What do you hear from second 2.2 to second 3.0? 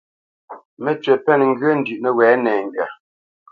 nɛŋgywa.